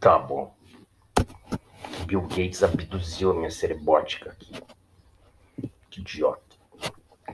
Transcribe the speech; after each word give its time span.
Tá 0.00 0.18
bom. 0.18 0.54
Bill 2.06 2.22
Gates 2.22 2.62
abduziu 2.62 3.30
a 3.30 3.34
minha 3.34 3.50
cerebótica 3.50 4.30
aqui. 4.30 4.52
Que 5.90 6.00
idiota. 6.00 6.56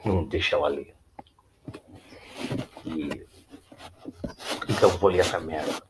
Não 0.04 0.24
deixa 0.24 0.56
ela 0.56 0.68
ler. 0.68 0.94
E. 2.84 3.26
Então 4.68 4.90
vou 4.98 5.10
ler 5.10 5.21
essa 5.21 5.40
merda. 5.40 5.82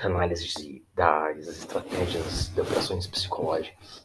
Análise 0.00 0.84
das 0.94 1.46
estratégias 1.46 2.48
de 2.48 2.60
operações 2.60 3.06
psicológicas 3.06 4.04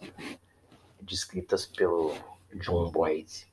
descritas 1.02 1.66
pelo 1.66 2.16
John 2.55 2.89
Boyd 2.92 3.48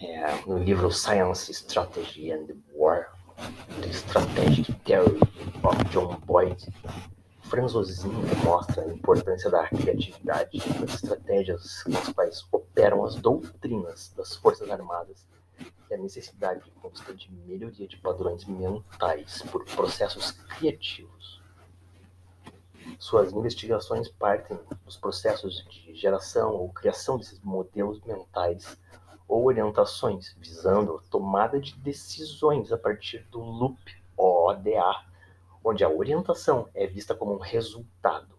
é, 0.00 0.44
no 0.46 0.58
livro 0.58 0.90
Science, 0.90 1.50
Strategy 1.50 2.32
and 2.32 2.46
War, 2.72 3.17
The 3.80 3.92
Strategic 3.92 4.72
Theory 4.84 5.20
of 5.62 5.84
John 5.90 6.18
Boyd, 6.26 6.56
Franz 7.42 7.74
Ozin 7.74 8.10
mostra 8.44 8.82
a 8.82 8.88
importância 8.88 9.48
da 9.48 9.68
criatividade 9.68 10.58
das 10.80 10.94
estratégias 10.94 11.82
com 11.84 11.96
as 11.96 12.08
quais 12.08 12.44
operam 12.50 13.04
as 13.04 13.14
doutrinas 13.14 14.12
das 14.16 14.34
Forças 14.34 14.68
Armadas 14.68 15.24
e 15.88 15.94
a 15.94 15.98
necessidade 15.98 16.64
de 16.64 16.70
constante 16.72 17.32
melhoria 17.46 17.86
de 17.86 17.96
padrões 17.98 18.44
mentais 18.44 19.40
por 19.52 19.64
processos 19.64 20.32
criativos. 20.32 21.40
Suas 22.98 23.32
investigações 23.32 24.08
partem 24.08 24.58
dos 24.84 24.96
processos 24.96 25.64
de 25.70 25.94
geração 25.94 26.52
ou 26.54 26.70
criação 26.70 27.16
desses 27.16 27.40
modelos 27.40 28.00
mentais 28.02 28.76
ou 29.28 29.44
orientações 29.44 30.34
visando 30.38 30.96
a 30.96 31.10
tomada 31.10 31.60
de 31.60 31.76
decisões 31.76 32.72
a 32.72 32.78
partir 32.78 33.24
do 33.30 33.38
loop 33.38 33.78
ODA, 34.16 35.04
onde 35.62 35.84
a 35.84 35.88
orientação 35.88 36.68
é 36.74 36.86
vista 36.86 37.14
como 37.14 37.34
um 37.34 37.38
resultado. 37.38 38.34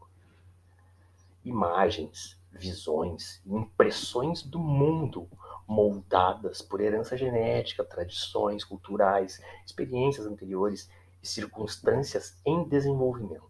Imagens, 1.45 2.37
visões 2.51 3.41
e 3.45 3.53
impressões 3.53 4.41
do 4.41 4.59
mundo 4.59 5.29
moldadas 5.67 6.61
por 6.63 6.81
herança 6.81 7.15
genética, 7.15 7.85
tradições 7.85 8.63
culturais, 8.63 9.39
experiências 9.63 10.25
anteriores 10.25 10.89
e 11.21 11.27
circunstâncias 11.27 12.41
em 12.43 12.63
desenvolvimento. 12.67 13.47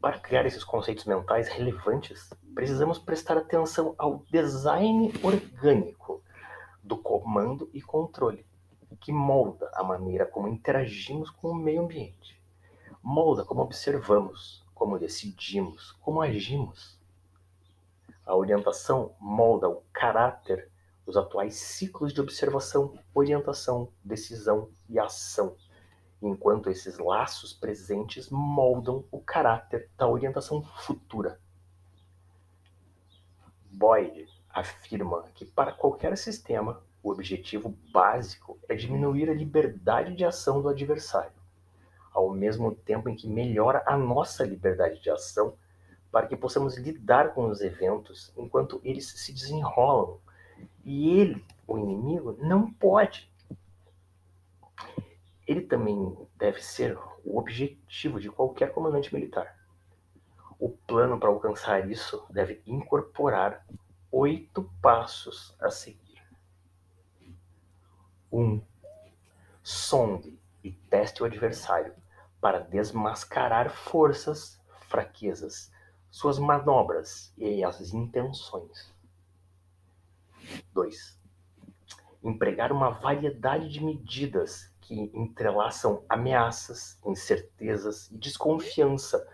Para 0.00 0.18
criar 0.18 0.46
esses 0.46 0.64
conceitos 0.64 1.04
mentais 1.04 1.48
relevantes, 1.48 2.30
precisamos 2.58 2.98
prestar 2.98 3.38
atenção 3.38 3.94
ao 3.96 4.24
design 4.32 5.12
orgânico 5.22 6.20
do 6.82 6.98
comando 6.98 7.70
e 7.72 7.80
controle, 7.80 8.44
que 8.98 9.12
molda 9.12 9.70
a 9.74 9.84
maneira 9.84 10.26
como 10.26 10.48
interagimos 10.48 11.30
com 11.30 11.50
o 11.50 11.54
meio 11.54 11.82
ambiente, 11.82 12.42
molda 13.00 13.44
como 13.44 13.62
observamos, 13.62 14.66
como 14.74 14.98
decidimos, 14.98 15.92
como 16.00 16.20
agimos. 16.20 16.98
A 18.26 18.34
orientação 18.34 19.14
molda 19.20 19.68
o 19.68 19.84
caráter 19.92 20.68
dos 21.06 21.16
atuais 21.16 21.54
ciclos 21.54 22.12
de 22.12 22.20
observação, 22.20 22.98
orientação, 23.14 23.92
decisão 24.02 24.68
e 24.88 24.98
ação 24.98 25.54
enquanto 26.20 26.68
esses 26.68 26.98
laços 26.98 27.52
presentes 27.52 28.28
moldam 28.28 29.04
o 29.12 29.20
caráter 29.20 29.88
da 29.96 30.08
orientação 30.08 30.60
futura. 30.84 31.38
Boyd 33.78 34.26
afirma 34.50 35.24
que 35.34 35.44
para 35.44 35.72
qualquer 35.72 36.16
sistema, 36.18 36.82
o 37.02 37.10
objetivo 37.10 37.74
básico 37.92 38.58
é 38.68 38.74
diminuir 38.74 39.30
a 39.30 39.34
liberdade 39.34 40.14
de 40.16 40.24
ação 40.24 40.60
do 40.60 40.68
adversário, 40.68 41.32
ao 42.12 42.30
mesmo 42.30 42.74
tempo 42.74 43.08
em 43.08 43.14
que 43.14 43.28
melhora 43.28 43.82
a 43.86 43.96
nossa 43.96 44.44
liberdade 44.44 45.00
de 45.00 45.10
ação 45.10 45.54
para 46.10 46.26
que 46.26 46.36
possamos 46.36 46.76
lidar 46.76 47.34
com 47.34 47.48
os 47.48 47.60
eventos 47.60 48.32
enquanto 48.36 48.80
eles 48.82 49.06
se 49.06 49.32
desenrolam. 49.32 50.18
E 50.84 51.20
ele, 51.20 51.44
o 51.66 51.78
inimigo, 51.78 52.36
não 52.40 52.72
pode 52.72 53.30
ele 55.48 55.62
também 55.62 56.14
deve 56.36 56.62
ser 56.62 56.98
o 57.24 57.38
objetivo 57.38 58.20
de 58.20 58.30
qualquer 58.30 58.70
comandante 58.70 59.12
militar. 59.12 59.57
O 60.58 60.70
plano 60.70 61.20
para 61.20 61.28
alcançar 61.28 61.88
isso 61.88 62.26
deve 62.30 62.60
incorporar 62.66 63.64
oito 64.10 64.68
passos 64.82 65.54
a 65.60 65.70
seguir. 65.70 66.22
1. 68.32 68.40
Um, 68.40 68.62
sonde 69.62 70.38
e 70.64 70.72
teste 70.72 71.22
o 71.22 71.26
adversário 71.26 71.94
para 72.40 72.58
desmascarar 72.58 73.70
forças, 73.70 74.60
fraquezas, 74.88 75.72
suas 76.10 76.38
manobras 76.38 77.32
e 77.36 77.62
as 77.62 77.92
intenções. 77.92 78.92
2. 80.72 81.18
Empregar 82.22 82.72
uma 82.72 82.90
variedade 82.90 83.68
de 83.68 83.84
medidas 83.84 84.72
que 84.80 85.10
entrelaçam 85.14 86.02
ameaças, 86.08 86.98
incertezas 87.04 88.10
e 88.10 88.16
desconfiança 88.16 89.26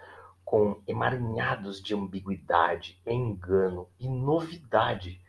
com 0.44 0.82
emaranhados 0.86 1.82
de 1.82 1.94
ambiguidade, 1.94 3.00
engano 3.06 3.88
e 3.98 4.08
novidade 4.08 5.20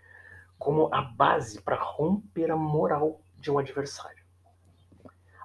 como 0.58 0.94
a 0.94 1.02
base 1.02 1.62
para 1.62 1.82
romper 1.82 2.52
a 2.52 2.58
moral 2.58 3.22
de 3.38 3.52
um 3.52 3.58
adversário. 3.58 4.24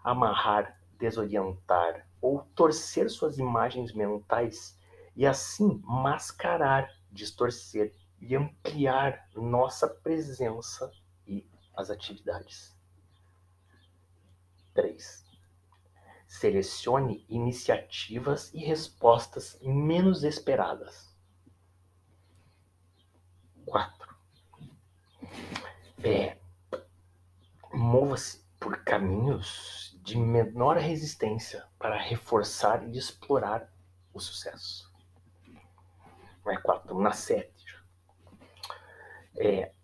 Amarrar, 0.02 0.78
desorientar 0.98 2.06
ou 2.20 2.42
torcer 2.54 3.08
suas 3.10 3.38
imagens 3.38 3.92
mentais 3.92 4.78
e 5.16 5.26
assim 5.26 5.82
mascarar, 5.84 6.90
distorcer 7.10 7.94
e 8.20 8.36
ampliar 8.36 9.28
nossa 9.34 9.88
presença 9.88 10.90
e 11.26 11.46
as 11.74 11.90
atividades. 11.90 12.76
3. 14.74 15.29
Selecione 16.40 17.26
iniciativas 17.28 18.50
e 18.54 18.60
respostas 18.60 19.58
menos 19.60 20.24
esperadas. 20.24 21.14
4. 23.66 24.16
É, 26.02 26.38
Mova-se 27.74 28.42
por 28.58 28.82
caminhos 28.82 30.00
de 30.02 30.16
menor 30.16 30.78
resistência 30.78 31.68
para 31.78 32.00
reforçar 32.00 32.88
e 32.88 32.96
explorar 32.96 33.70
o 34.14 34.18
sucesso. 34.18 34.90
Não 36.42 36.52
é 36.52 36.56
4, 36.56 36.84
estamos 36.84 37.02
na 37.02 37.12
7. 37.12 37.84
É, 39.36 39.74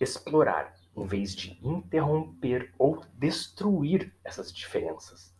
explorar 0.00 0.74
em 0.96 1.04
vez 1.04 1.36
de 1.36 1.60
interromper 1.62 2.74
ou 2.78 3.04
destruir 3.12 4.16
essas 4.24 4.50
diferenças, 4.50 5.36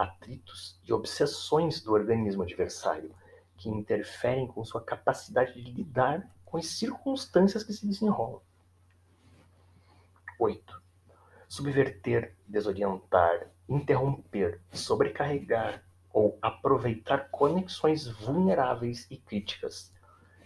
atritos 0.00 0.80
e 0.86 0.92
obsessões 0.92 1.80
do 1.82 1.92
organismo 1.92 2.42
adversário 2.42 3.14
que 3.56 3.68
interferem 3.68 4.46
com 4.46 4.64
sua 4.64 4.82
capacidade 4.82 5.52
de 5.52 5.70
lidar 5.70 6.26
com 6.44 6.56
as 6.56 6.66
circunstâncias 6.66 7.62
que 7.62 7.72
se 7.72 7.86
desenrolam. 7.86 8.40
8. 10.38 10.82
Subverter, 11.46 12.34
desorientar, 12.48 13.50
interromper, 13.68 14.60
sobrecarregar 14.72 15.84
ou 16.12 16.38
aproveitar 16.40 17.28
conexões 17.30 18.06
vulneráveis 18.06 19.06
e 19.10 19.18
críticas, 19.18 19.92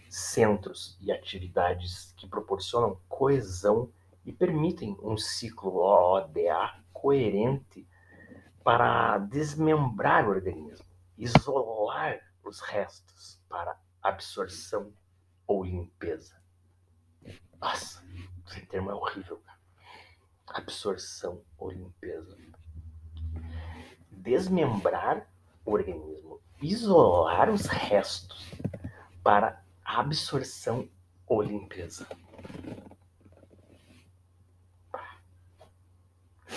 centros 0.09 0.97
e 1.01 1.11
atividades 1.11 2.13
que 2.17 2.27
proporcionam 2.27 2.99
coesão 3.07 3.89
e 4.25 4.33
permitem 4.33 4.97
um 5.01 5.17
ciclo 5.17 5.77
ODA 5.77 6.83
coerente 6.91 7.87
para 8.65 9.19
desmembrar 9.19 10.27
o 10.27 10.31
organismo, 10.31 10.87
isolar 11.15 12.19
os 12.43 12.59
restos 12.61 13.39
para 13.47 13.79
absorção 14.01 14.91
ou 15.45 15.63
limpeza. 15.63 16.35
Nossa, 17.61 18.03
esse 18.47 18.65
termo 18.65 18.89
é 18.89 18.95
horrível, 18.95 19.37
cara. 19.37 19.59
Absorção 20.47 21.43
ou 21.59 21.69
limpeza. 21.69 22.35
Desmembrar 24.09 25.29
o 25.63 25.71
organismo, 25.71 26.41
isolar 26.59 27.51
os 27.51 27.67
restos 27.67 28.51
para 29.21 29.63
absorção 29.83 30.89
ou 31.27 31.43
limpeza. 31.43 32.07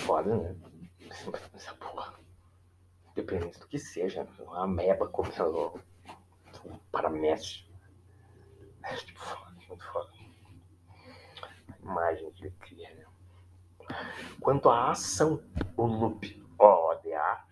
foda, 0.09 0.35
né? 0.35 0.55
Do 3.37 3.67
que 3.67 3.77
seja, 3.77 4.27
uma 4.39 4.63
ameba 4.63 5.07
comendo 5.07 5.79
um 6.65 6.77
paramécio. 6.91 7.65
É 8.83 8.95
tipo, 8.97 9.19
muito 9.67 9.85
foda. 9.91 10.09
A 11.69 11.77
imagem 11.81 12.31
que 12.31 12.45
ele 12.45 12.55
cria, 12.59 12.93
né? 12.95 13.05
Quanto 14.39 14.69
à 14.69 14.91
ação, 14.91 15.43
o 15.75 15.85
loop 15.85 16.43
ODA 16.57 17.45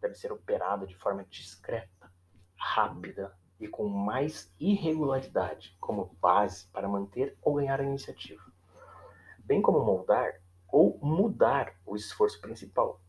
deve 0.00 0.14
ser 0.14 0.32
operado 0.32 0.86
de 0.86 0.94
forma 0.96 1.24
discreta, 1.24 2.12
rápida 2.56 3.36
e 3.58 3.68
com 3.68 3.88
mais 3.88 4.54
irregularidade 4.58 5.76
como 5.80 6.16
base 6.20 6.66
para 6.68 6.88
manter 6.88 7.36
ou 7.42 7.54
ganhar 7.54 7.80
a 7.80 7.84
iniciativa, 7.84 8.42
bem 9.38 9.62
como 9.62 9.84
moldar 9.84 10.40
ou 10.68 10.98
mudar 11.02 11.74
o 11.86 11.94
esforço 11.94 12.40
principal, 12.40 13.00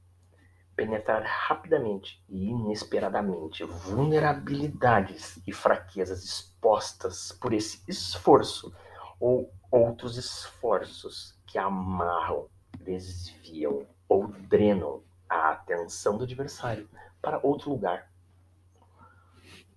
penetrar 0.75 1.23
rapidamente 1.23 2.23
e 2.27 2.49
inesperadamente 2.49 3.63
vulnerabilidades 3.63 5.39
e 5.47 5.53
fraquezas 5.53 6.23
expostas 6.23 7.31
por 7.31 7.53
esse 7.53 7.81
esforço 7.87 8.73
ou 9.19 9.51
outros 9.71 10.17
esforços 10.17 11.39
que 11.47 11.57
amarram, 11.57 12.49
desviam 12.79 13.87
ou 14.07 14.27
drenam 14.27 15.03
a 15.29 15.51
atenção 15.51 16.17
do 16.17 16.23
adversário 16.23 16.89
para 17.21 17.39
outro 17.41 17.69
lugar. 17.69 18.11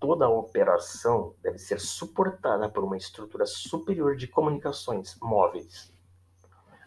Toda 0.00 0.26
a 0.26 0.30
operação 0.30 1.34
deve 1.42 1.58
ser 1.58 1.80
suportada 1.80 2.68
por 2.68 2.84
uma 2.84 2.96
estrutura 2.96 3.46
superior 3.46 4.16
de 4.16 4.28
comunicações 4.28 5.16
móveis. 5.20 5.92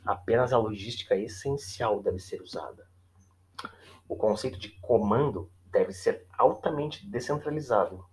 Apenas 0.06 0.54
a 0.54 0.58
logística 0.58 1.16
essencial 1.16 2.02
deve 2.02 2.20
ser 2.20 2.42
usada. 2.42 2.91
O 4.08 4.16
conceito 4.16 4.60
de 4.60 4.70
comando 4.82 5.52
deve 5.72 5.94
ser 5.94 6.26
altamente 6.38 7.10
descentralizado, 7.10 8.06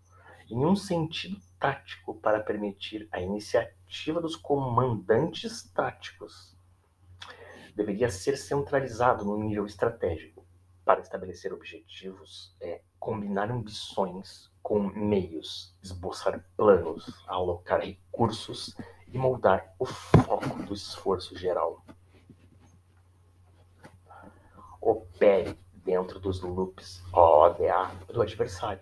em 0.48 0.64
um 0.64 0.76
sentido 0.76 1.40
tático 1.58 2.14
para 2.20 2.40
permitir 2.40 3.08
a 3.10 3.20
iniciativa 3.20 4.20
dos 4.20 4.36
comandantes 4.36 5.70
táticos. 5.72 6.56
Deveria 7.74 8.08
ser 8.08 8.36
centralizado 8.36 9.24
no 9.24 9.38
nível 9.38 9.66
estratégico 9.66 10.46
para 10.84 11.00
estabelecer 11.00 11.52
objetivos, 11.52 12.56
é 12.60 12.80
combinar 12.98 13.50
ambições 13.50 14.50
com 14.62 14.80
meios, 14.80 15.76
esboçar 15.82 16.44
planos, 16.56 17.04
alocar 17.26 17.80
recursos 17.80 18.74
e 19.06 19.18
moldar 19.18 19.74
o 19.78 19.84
foco 19.84 20.62
do 20.62 20.74
esforço 20.74 21.36
geral. 21.36 21.84
Opere 25.18 25.58
dentro 25.74 26.20
dos 26.20 26.40
loops 26.42 27.02
ODA 27.12 27.90
do 28.06 28.22
adversário, 28.22 28.80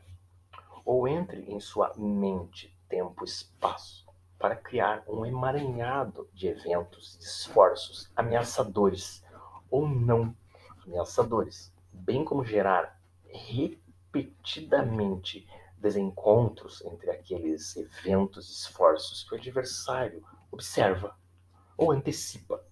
ou 0.84 1.08
entre 1.08 1.50
em 1.50 1.58
sua 1.58 1.94
mente, 1.96 2.78
tempo, 2.90 3.24
espaço, 3.24 4.06
para 4.38 4.54
criar 4.54 5.02
um 5.08 5.24
emaranhado 5.24 6.28
de 6.34 6.48
eventos, 6.48 7.18
esforços 7.22 8.12
ameaçadores 8.14 9.24
ou 9.70 9.88
não 9.88 10.36
ameaçadores 10.84 11.72
bem 11.90 12.22
como 12.22 12.44
gerar 12.44 13.00
repetidamente 13.32 15.48
desencontros 15.78 16.84
entre 16.84 17.12
aqueles 17.12 17.74
eventos 17.78 18.50
e 18.50 18.52
esforços 18.52 19.24
que 19.24 19.34
o 19.34 19.38
adversário 19.38 20.22
observa 20.52 21.18
ou 21.78 21.90
antecipa 21.90 22.62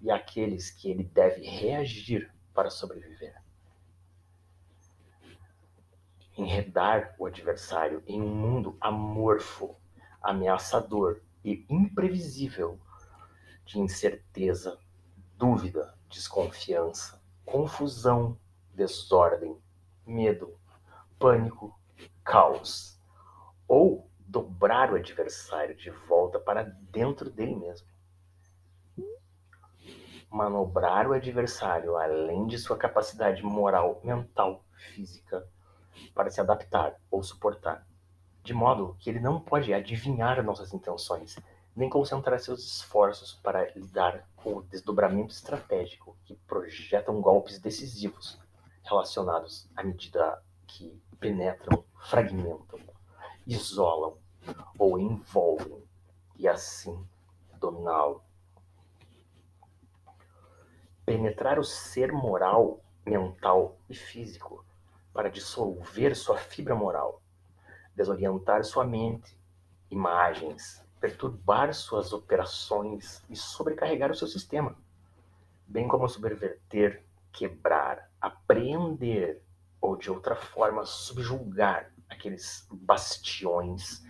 e 0.00 0.12
aqueles 0.12 0.70
que 0.70 0.88
ele 0.88 1.02
deve 1.02 1.42
reagir 1.42 2.32
para 2.54 2.70
sobreviver. 2.70 3.34
Enredar 6.36 7.14
o 7.18 7.26
adversário 7.26 8.02
em 8.06 8.22
um 8.22 8.34
mundo 8.34 8.76
amorfo, 8.80 9.76
ameaçador 10.22 11.20
e 11.44 11.66
imprevisível 11.68 12.78
de 13.64 13.78
incerteza, 13.78 14.78
dúvida, 15.36 15.94
desconfiança, 16.08 17.20
confusão, 17.44 18.38
desordem, 18.72 19.56
medo, 20.06 20.58
pânico, 21.18 21.78
caos. 22.22 23.00
Ou 23.66 24.10
dobrar 24.18 24.92
o 24.92 24.96
adversário 24.96 25.76
de 25.76 25.90
volta 25.90 26.38
para 26.38 26.62
dentro 26.64 27.30
dele 27.30 27.54
mesmo. 27.54 27.86
Manobrar 30.34 31.06
o 31.06 31.12
adversário 31.12 31.96
além 31.96 32.48
de 32.48 32.58
sua 32.58 32.76
capacidade 32.76 33.40
moral, 33.44 34.00
mental, 34.02 34.64
física 34.74 35.46
para 36.12 36.28
se 36.28 36.40
adaptar 36.40 36.96
ou 37.08 37.22
suportar, 37.22 37.86
de 38.42 38.52
modo 38.52 38.96
que 38.98 39.08
ele 39.08 39.20
não 39.20 39.40
pode 39.40 39.72
adivinhar 39.72 40.42
nossas 40.42 40.74
intenções, 40.74 41.38
nem 41.76 41.88
concentrar 41.88 42.40
seus 42.40 42.64
esforços 42.66 43.34
para 43.44 43.70
lidar 43.76 44.28
com 44.34 44.56
o 44.56 44.62
desdobramento 44.64 45.32
estratégico 45.32 46.16
que 46.24 46.34
projetam 46.34 47.20
golpes 47.20 47.60
decisivos 47.60 48.36
relacionados 48.82 49.70
à 49.76 49.84
medida 49.84 50.42
que 50.66 51.00
penetram, 51.20 51.84
fragmentam, 52.10 52.80
isolam 53.46 54.18
ou 54.76 54.98
envolvem 54.98 55.84
e 56.36 56.48
assim 56.48 57.06
dominá-lo. 57.60 58.20
Penetrar 61.04 61.58
o 61.58 61.64
ser 61.64 62.12
moral, 62.12 62.80
mental 63.04 63.78
e 63.88 63.94
físico 63.94 64.64
para 65.12 65.30
dissolver 65.30 66.16
sua 66.16 66.36
fibra 66.36 66.74
moral, 66.74 67.22
desorientar 67.94 68.64
sua 68.64 68.84
mente, 68.84 69.38
imagens, 69.90 70.84
perturbar 71.00 71.72
suas 71.74 72.12
operações 72.12 73.22
e 73.28 73.36
sobrecarregar 73.36 74.10
o 74.10 74.14
seu 74.14 74.26
sistema, 74.26 74.76
bem 75.66 75.86
como 75.86 76.08
subverter, 76.08 77.04
quebrar, 77.32 78.10
apreender 78.20 79.42
ou 79.80 79.96
de 79.96 80.10
outra 80.10 80.34
forma 80.34 80.84
subjugar 80.86 81.92
aqueles 82.08 82.66
bastiões, 82.72 84.02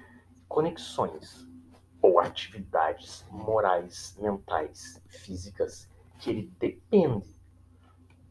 conexões 0.49 1.47
ou 2.01 2.21
atividades 2.21 3.27
morais, 3.31 4.17
mentais, 4.21 5.03
físicas 5.09 5.89
que 6.25 6.31
ele 6.31 6.51
depende 6.59 7.39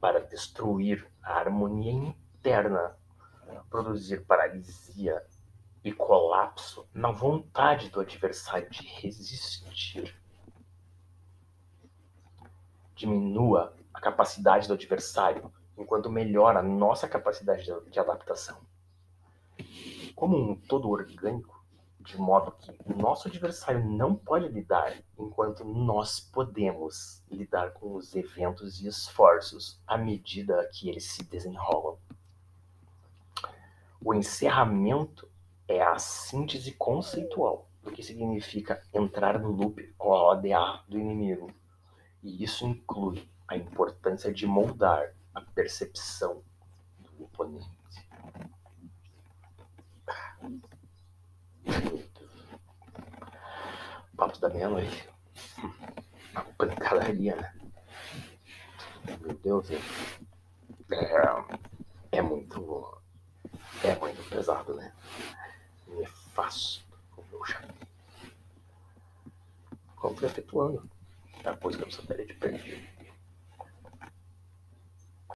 para 0.02 0.20
destruir 0.20 1.08
a 1.22 1.34
harmonia 1.34 1.92
interna, 1.92 2.98
produzir 3.70 4.26
paralisia 4.26 5.24
e 5.84 5.94
colapso 5.94 6.90
na 6.92 7.12
vontade 7.12 7.92
do 7.92 8.00
adversário 8.00 8.68
de 8.72 8.82
resistir. 8.82 10.20
Diminua 12.96 13.76
a 13.94 14.02
capacidade 14.02 14.68
do 14.68 14.74
adversário 14.74 15.54
enquanto 15.78 16.10
melhora 16.10 16.62
a 16.62 16.64
nossa 16.64 17.08
capacidade 17.08 17.64
de 17.92 18.00
adaptação. 18.00 18.60
Como 20.16 20.36
um 20.36 20.56
todo 20.56 20.90
orgânico, 20.90 21.53
de 22.04 22.18
modo 22.18 22.52
que 22.52 22.72
nosso 22.94 23.28
adversário 23.28 23.84
não 23.84 24.14
pode 24.14 24.48
lidar 24.50 24.94
enquanto 25.18 25.64
nós 25.64 26.20
podemos 26.20 27.24
lidar 27.32 27.72
com 27.72 27.96
os 27.96 28.14
eventos 28.14 28.82
e 28.82 28.88
esforços 28.88 29.82
à 29.88 29.98
medida 29.98 30.70
que 30.74 30.90
eles 30.90 31.06
se 31.06 31.24
desenrolam. 31.24 31.98
O 34.02 34.14
encerramento 34.14 35.30
é 35.66 35.82
a 35.82 35.98
síntese 35.98 36.74
conceitual 36.74 37.70
do 37.82 37.92
que 37.92 38.04
significa 38.04 38.82
entrar 38.94 39.40
no 39.40 39.50
loop 39.50 39.94
ODA 39.98 40.84
do 40.90 41.00
inimigo. 41.00 41.50
E 42.22 42.44
isso 42.44 42.68
inclui 42.68 43.30
a 43.48 43.56
importância 43.56 44.34
de 44.34 44.46
moldar 44.46 45.14
a 45.34 45.42
percepção 45.42 46.44
do 47.00 47.24
oponente. 47.24 47.70
Papo 54.18 54.40
da 54.40 54.50
meia-noite. 54.50 55.10
Uma 56.32 56.44
pancadaria, 56.58 57.36
né? 57.36 57.54
Meu 59.22 59.34
Deus, 59.36 59.72
é, 59.72 59.80
é 62.12 62.22
muito. 62.22 63.02
É 63.84 63.96
muito 63.96 64.30
pesado, 64.30 64.76
né? 64.76 64.94
Nefasto, 65.88 66.86
como 67.12 67.28
eu 67.34 67.46
chamei. 67.46 67.76
Como 69.96 70.16
foi 70.16 70.30
efetuando. 70.30 70.90
Depois 71.44 71.76
que 71.76 71.84
eu 71.84 71.92
sou 71.92 72.06
de 72.06 72.34
perdido. 72.34 72.93